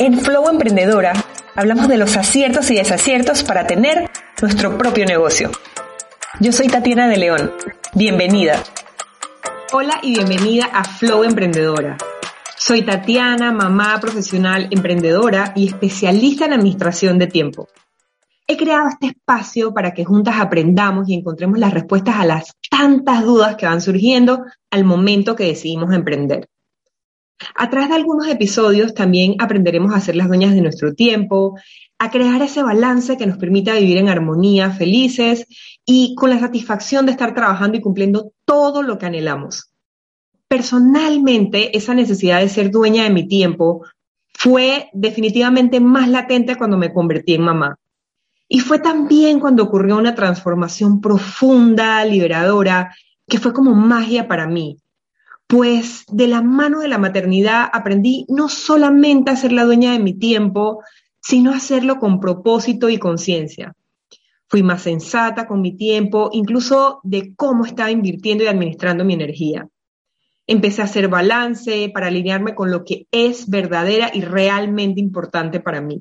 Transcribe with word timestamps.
En 0.00 0.18
Flow 0.18 0.48
Emprendedora 0.48 1.12
hablamos 1.54 1.86
de 1.86 1.98
los 1.98 2.16
aciertos 2.16 2.70
y 2.70 2.76
desaciertos 2.76 3.44
para 3.44 3.66
tener 3.66 4.10
nuestro 4.40 4.78
propio 4.78 5.04
negocio. 5.04 5.50
Yo 6.40 6.52
soy 6.52 6.68
Tatiana 6.68 7.06
de 7.06 7.18
León. 7.18 7.52
Bienvenida. 7.92 8.62
Hola 9.74 10.00
y 10.02 10.14
bienvenida 10.14 10.70
a 10.72 10.84
Flow 10.84 11.22
Emprendedora. 11.22 11.98
Soy 12.56 12.80
Tatiana, 12.80 13.52
mamá 13.52 14.00
profesional 14.00 14.68
emprendedora 14.70 15.52
y 15.54 15.66
especialista 15.66 16.46
en 16.46 16.54
administración 16.54 17.18
de 17.18 17.26
tiempo. 17.26 17.68
He 18.46 18.56
creado 18.56 18.88
este 18.88 19.08
espacio 19.08 19.74
para 19.74 19.92
que 19.92 20.06
juntas 20.06 20.36
aprendamos 20.40 21.10
y 21.10 21.14
encontremos 21.14 21.58
las 21.58 21.74
respuestas 21.74 22.16
a 22.16 22.24
las 22.24 22.54
tantas 22.70 23.22
dudas 23.22 23.54
que 23.56 23.66
van 23.66 23.82
surgiendo 23.82 24.46
al 24.70 24.84
momento 24.84 25.36
que 25.36 25.44
decidimos 25.44 25.92
emprender. 25.92 26.48
A 27.54 27.70
través 27.70 27.88
de 27.88 27.96
algunos 27.96 28.28
episodios 28.28 28.94
también 28.94 29.36
aprenderemos 29.38 29.94
a 29.94 30.00
ser 30.00 30.16
las 30.16 30.28
dueñas 30.28 30.54
de 30.54 30.60
nuestro 30.60 30.94
tiempo, 30.94 31.58
a 31.98 32.10
crear 32.10 32.40
ese 32.42 32.62
balance 32.62 33.16
que 33.16 33.26
nos 33.26 33.38
permita 33.38 33.74
vivir 33.74 33.96
en 33.98 34.08
armonía, 34.08 34.70
felices 34.70 35.46
y 35.84 36.14
con 36.14 36.30
la 36.30 36.38
satisfacción 36.38 37.06
de 37.06 37.12
estar 37.12 37.34
trabajando 37.34 37.78
y 37.78 37.80
cumpliendo 37.80 38.32
todo 38.44 38.82
lo 38.82 38.98
que 38.98 39.06
anhelamos. 39.06 39.72
Personalmente, 40.48 41.76
esa 41.76 41.94
necesidad 41.94 42.40
de 42.40 42.48
ser 42.48 42.70
dueña 42.70 43.04
de 43.04 43.10
mi 43.10 43.28
tiempo 43.28 43.84
fue 44.34 44.88
definitivamente 44.92 45.80
más 45.80 46.08
latente 46.08 46.56
cuando 46.56 46.76
me 46.76 46.92
convertí 46.92 47.34
en 47.34 47.42
mamá. 47.42 47.76
Y 48.48 48.60
fue 48.60 48.80
también 48.80 49.38
cuando 49.38 49.62
ocurrió 49.62 49.96
una 49.96 50.14
transformación 50.14 51.00
profunda, 51.00 52.04
liberadora, 52.04 52.94
que 53.28 53.38
fue 53.38 53.52
como 53.52 53.74
magia 53.74 54.26
para 54.26 54.46
mí 54.48 54.78
pues 55.50 56.04
de 56.06 56.28
la 56.28 56.42
mano 56.42 56.78
de 56.78 56.86
la 56.86 56.98
maternidad 56.98 57.68
aprendí 57.72 58.24
no 58.28 58.48
solamente 58.48 59.32
a 59.32 59.36
ser 59.36 59.50
la 59.50 59.64
dueña 59.64 59.90
de 59.90 59.98
mi 59.98 60.14
tiempo, 60.14 60.84
sino 61.20 61.50
a 61.50 61.56
hacerlo 61.56 61.98
con 61.98 62.20
propósito 62.20 62.88
y 62.88 62.98
conciencia. 62.98 63.74
Fui 64.46 64.62
más 64.62 64.82
sensata 64.82 65.48
con 65.48 65.60
mi 65.60 65.76
tiempo, 65.76 66.30
incluso 66.32 67.00
de 67.02 67.34
cómo 67.34 67.64
estaba 67.64 67.90
invirtiendo 67.90 68.44
y 68.44 68.46
administrando 68.46 69.04
mi 69.04 69.14
energía. 69.14 69.68
Empecé 70.46 70.82
a 70.82 70.84
hacer 70.84 71.08
balance 71.08 71.90
para 71.92 72.06
alinearme 72.06 72.54
con 72.54 72.70
lo 72.70 72.84
que 72.84 73.08
es 73.10 73.50
verdadera 73.50 74.12
y 74.14 74.20
realmente 74.20 75.00
importante 75.00 75.58
para 75.58 75.80
mí. 75.80 76.00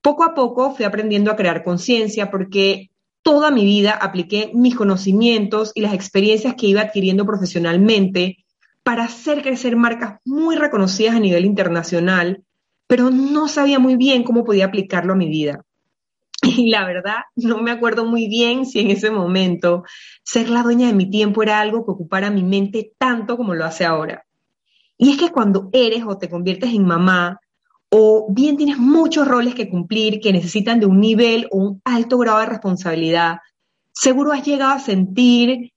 Poco 0.00 0.22
a 0.22 0.34
poco 0.34 0.72
fui 0.72 0.84
aprendiendo 0.84 1.32
a 1.32 1.36
crear 1.36 1.64
conciencia 1.64 2.30
porque 2.30 2.92
toda 3.22 3.50
mi 3.50 3.64
vida 3.64 3.90
apliqué 3.90 4.52
mis 4.54 4.76
conocimientos 4.76 5.72
y 5.74 5.80
las 5.80 5.94
experiencias 5.94 6.54
que 6.54 6.68
iba 6.68 6.82
adquiriendo 6.82 7.26
profesionalmente 7.26 8.41
para 8.82 9.04
hacer 9.04 9.42
crecer 9.42 9.76
marcas 9.76 10.18
muy 10.24 10.56
reconocidas 10.56 11.14
a 11.14 11.20
nivel 11.20 11.44
internacional, 11.44 12.44
pero 12.86 13.10
no 13.10 13.48
sabía 13.48 13.78
muy 13.78 13.96
bien 13.96 14.24
cómo 14.24 14.44
podía 14.44 14.66
aplicarlo 14.66 15.12
a 15.12 15.16
mi 15.16 15.28
vida. 15.28 15.64
Y 16.44 16.70
la 16.70 16.84
verdad, 16.84 17.18
no 17.36 17.62
me 17.62 17.70
acuerdo 17.70 18.04
muy 18.04 18.26
bien 18.26 18.66
si 18.66 18.80
en 18.80 18.90
ese 18.90 19.10
momento 19.10 19.84
ser 20.24 20.48
la 20.48 20.62
dueña 20.62 20.88
de 20.88 20.92
mi 20.92 21.08
tiempo 21.08 21.42
era 21.42 21.60
algo 21.60 21.84
que 21.84 21.92
ocupara 21.92 22.30
mi 22.30 22.42
mente 22.42 22.92
tanto 22.98 23.36
como 23.36 23.54
lo 23.54 23.64
hace 23.64 23.84
ahora. 23.84 24.24
Y 24.98 25.10
es 25.10 25.18
que 25.18 25.30
cuando 25.30 25.70
eres 25.72 26.04
o 26.04 26.18
te 26.18 26.28
conviertes 26.28 26.74
en 26.74 26.84
mamá, 26.84 27.40
o 27.90 28.26
bien 28.30 28.56
tienes 28.56 28.78
muchos 28.78 29.28
roles 29.28 29.54
que 29.54 29.68
cumplir 29.68 30.20
que 30.20 30.32
necesitan 30.32 30.80
de 30.80 30.86
un 30.86 31.00
nivel 31.00 31.46
o 31.50 31.58
un 31.58 31.82
alto 31.84 32.18
grado 32.18 32.40
de 32.40 32.46
responsabilidad, 32.46 33.38
seguro 33.92 34.32
has 34.32 34.44
llegado 34.44 34.72
a 34.72 34.78
sentir 34.80 35.72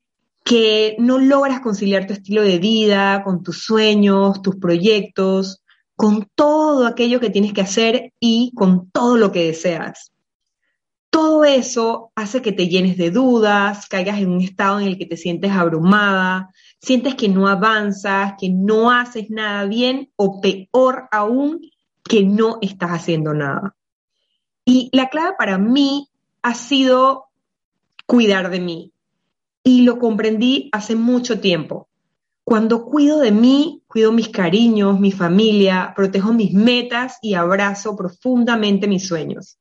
que 0.46 0.96
no 1.00 1.18
logras 1.18 1.60
conciliar 1.60 2.06
tu 2.06 2.14
estilo 2.14 2.44
de 2.44 2.60
vida 2.60 3.24
con 3.24 3.42
tus 3.42 3.64
sueños, 3.64 4.44
tus 4.44 4.58
proyectos, 4.58 5.64
con 5.96 6.30
todo 6.36 6.86
aquello 6.86 7.20
que 7.20 7.32
tienes 7.32 7.52
que 7.52 7.62
hacer 7.62 8.14
y 8.20 8.52
con 8.56 8.92
todo 8.92 9.18
lo 9.18 9.32
que 9.32 9.48
deseas. 9.48 10.14
Todo 11.10 11.46
eso 11.46 12.12
hace 12.14 12.44
que 12.44 12.52
te 12.52 12.68
llenes 12.68 12.96
de 12.96 13.10
dudas, 13.10 13.88
caigas 13.88 14.20
en 14.20 14.30
un 14.30 14.42
estado 14.42 14.80
en 14.80 14.86
el 14.86 15.00
que 15.00 15.08
te 15.08 15.18
sientes 15.18 15.52
abrumada, 15.52 16.52
sientes 16.80 17.16
que 17.16 17.28
no 17.28 17.48
avanzas, 17.48 18.34
que 18.40 18.50
no 18.52 18.92
haces 18.92 19.32
nada 19.32 19.66
bien 19.66 20.12
o 20.16 20.42
peor 20.42 21.08
aún, 21.12 21.60
que 22.04 22.24
no 22.24 22.60
estás 22.62 22.92
haciendo 22.92 23.34
nada. 23.34 23.76
Y 24.64 24.90
la 24.92 25.10
clave 25.10 25.34
para 25.40 25.58
mí 25.58 26.08
ha 26.44 26.54
sido 26.54 27.26
cuidar 28.06 28.52
de 28.52 28.60
mí, 28.60 28.94
y 29.66 29.82
lo 29.82 29.98
comprendí 29.98 30.70
hace 30.72 30.96
mucho 30.96 31.40
tiempo. 31.40 31.90
Cuando 32.44 32.86
cuido 32.86 33.20
de 33.20 33.32
mí, 33.32 33.82
cuido 33.88 34.12
mis 34.12 34.30
cariños, 34.30 35.00
mi 35.00 35.12
familia, 35.12 35.92
protejo 35.96 36.32
mis 36.32 36.54
metas 36.54 37.18
y 37.24 37.34
abrazo 37.34 37.96
profundamente 37.98 38.88
mis 38.88 39.08
sueños. 39.08 39.58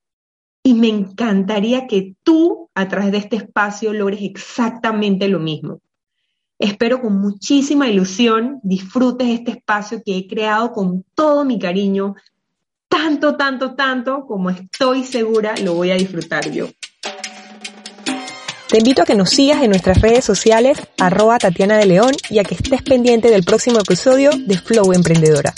Y 0.62 0.74
me 0.74 0.88
encantaría 0.88 1.86
que 1.86 2.16
tú, 2.22 2.68
a 2.74 2.86
través 2.86 3.12
de 3.12 3.18
este 3.18 3.36
espacio, 3.36 3.94
logres 3.94 4.20
exactamente 4.20 5.26
lo 5.28 5.40
mismo. 5.40 5.80
Espero 6.58 7.00
con 7.00 7.18
muchísima 7.18 7.88
ilusión 7.88 8.60
disfrutes 8.62 9.28
este 9.28 9.52
espacio 9.52 10.02
que 10.04 10.18
he 10.18 10.26
creado 10.28 10.72
con 10.72 11.02
todo 11.14 11.46
mi 11.46 11.58
cariño, 11.58 12.14
tanto, 12.88 13.36
tanto, 13.36 13.74
tanto 13.74 14.26
como 14.26 14.50
estoy 14.50 15.02
segura 15.04 15.54
lo 15.62 15.72
voy 15.72 15.92
a 15.92 15.96
disfrutar 15.96 16.50
yo. 16.50 16.68
Te 18.68 18.78
invito 18.78 19.02
a 19.02 19.04
que 19.04 19.14
nos 19.14 19.30
sigas 19.30 19.62
en 19.62 19.70
nuestras 19.70 20.00
redes 20.00 20.24
sociales, 20.24 20.78
arroba 20.98 21.38
Tatiana 21.38 21.76
de 21.76 21.86
León, 21.86 22.12
y 22.30 22.38
a 22.38 22.44
que 22.44 22.54
estés 22.54 22.82
pendiente 22.82 23.30
del 23.30 23.44
próximo 23.44 23.78
episodio 23.78 24.30
de 24.36 24.58
Flow 24.58 24.92
Emprendedora. 24.92 25.52